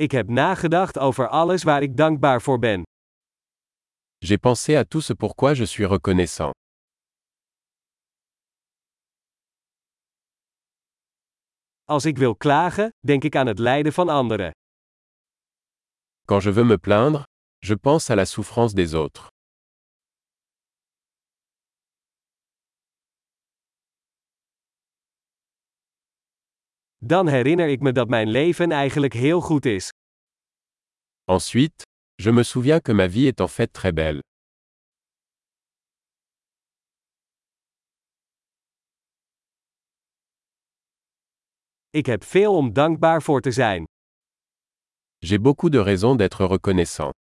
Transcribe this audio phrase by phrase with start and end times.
[0.00, 2.82] Ik heb nagedacht over alles waar ik dankbaar voor ben.
[4.18, 6.52] J'ai pensé à tout ce pourquoi je suis reconnaissant.
[11.84, 14.50] Als ik wil klagen, denk ik aan het lijden van anderen.
[16.24, 17.22] Quand je veux me plaindre,
[17.58, 19.28] je pense à la souffrance des autres.
[27.00, 29.90] Dan herinner ik me dat mijn leven eigenlijk heel goed is.
[31.24, 31.84] Ensuite,
[32.14, 34.20] je me souviens que ma vie est en fait très belle.
[41.90, 43.84] Ik heb veel om dankbaar voor te zijn.
[45.18, 47.12] J'ai beaucoup de raisons d'être reconnaissant.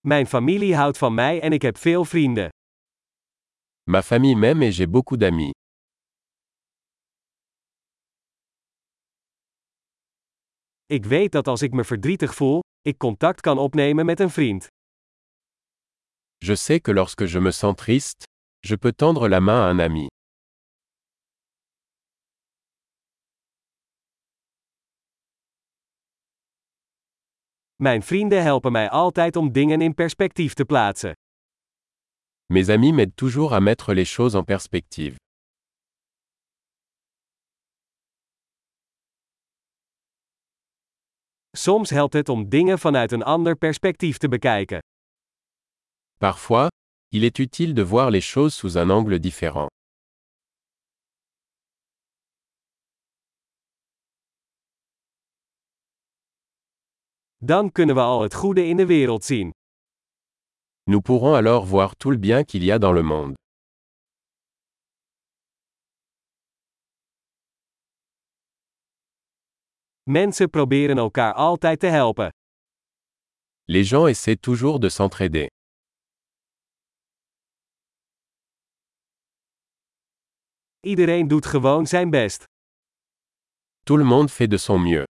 [0.00, 2.48] Mijn familie houdt van mij en ik heb veel vrienden.
[3.86, 5.52] Ma famille m'aime et j'ai beaucoup d'amis.
[10.86, 14.66] Ik weet dat als ik me verdrietig voel, ik contact kan opnemen met een vriend.
[16.36, 18.24] Je sais que lorsque je me sens triste,
[18.60, 20.06] je peux tendre la main à un ami.
[27.82, 31.12] Mijn vrienden helpen mij altijd om dingen in perspectief te plaatsen.
[32.54, 35.16] Mes amis m'aident toujours à mettre les choses en perspective.
[41.56, 44.78] Soms helpt het om dingen vanuit een ander perspectief te bekijken.
[46.18, 46.68] Parfois,
[47.08, 49.68] il est utile de voir les choses sous un angle différent.
[57.36, 59.50] Dan kunnen we al het goede in de wereld zien.
[60.86, 63.34] Nous pourrons alors voir tout le bien qu'il y a dans le monde.
[70.06, 72.30] Mensen proberen elkaar altijd te helpen.
[73.66, 75.48] Les gens essaient toujours de s'entraider.
[80.80, 82.44] Iedereen doet gewoon zijn best.
[83.84, 85.04] Tout le monde fait de son mieux.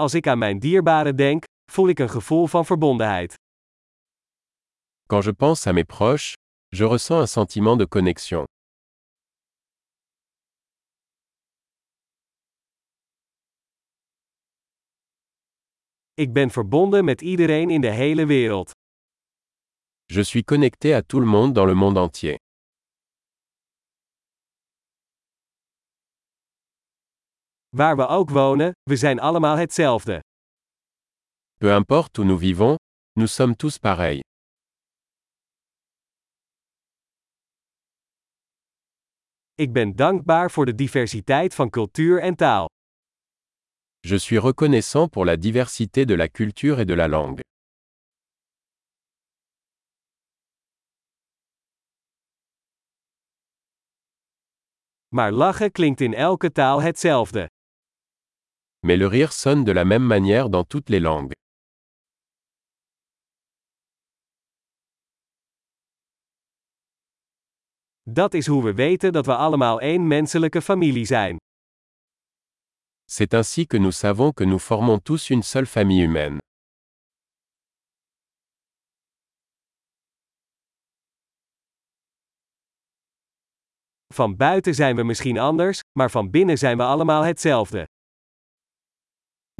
[0.00, 3.34] Als ik aan mijn dierbaren denk, voel ik een gevoel van verbondenheid.
[5.06, 6.32] Quand je pense à mes proches,
[6.68, 8.44] je ressens un sentiment de connexion.
[16.14, 18.70] Ik ben verbonden met iedereen in de hele wereld.
[20.06, 22.39] Je suis connecté à tout le monde dans le monde entier.
[27.76, 30.20] Waar we ook wonen, we zijn allemaal hetzelfde.
[31.58, 32.76] Peu importe où nous vivons,
[33.12, 34.20] nous sommes tous pareils.
[39.54, 42.68] Ik ben dankbaar voor de diversiteit van cultuur en taal.
[44.00, 47.40] Je suis reconnaissant pour la diversité de la culture et de la langue.
[55.08, 57.48] Maar lachen klinkt in elke taal hetzelfde.
[58.82, 61.32] Mais le rire sonne de la même manière dans toutes les langues.
[68.02, 71.36] Dat is hoe we weten dat we allemaal één menselijke familie zijn.
[73.04, 76.38] C'est ainsi que nous savons que nous formons tous une seule famille humaine.
[84.14, 87.86] Van buiten zijn we misschien anders, maar van binnen zijn we allemaal hetzelfde.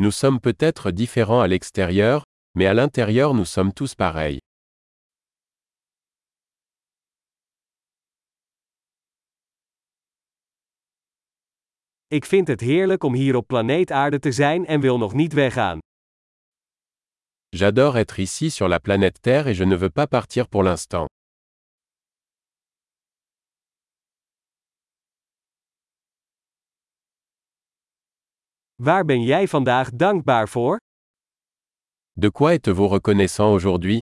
[0.01, 2.25] Nous sommes peut-être différents à l'extérieur,
[2.55, 4.39] mais à l'intérieur nous sommes tous pareils.
[12.09, 15.33] Ik vind het heerlijk om hier op planeet Aarde te zijn en wil nog niet
[15.33, 15.79] weggaan.
[17.57, 21.09] J'adore être ici sur la planète Terre et je ne veux pas partir pour l'instant.
[28.83, 30.79] Waar ben jij vandaag dankbaar voor?
[32.13, 33.99] De quoi êtes-vous reconnaissant aujourd'hui?